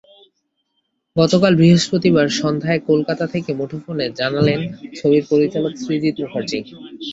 গতকাল 1.15 1.53
বৃহস্পতিবার 1.55 2.27
সন্ধ্যায় 2.39 2.81
কলকাতা 2.89 3.25
থেকে 3.33 3.51
মুঠোফোনে 3.53 4.05
জানালেন 4.19 4.59
ছবির 4.97 5.23
পরিচালক 5.31 5.73
সৃজিত 5.83 6.15
মুখার্জি। 6.21 6.59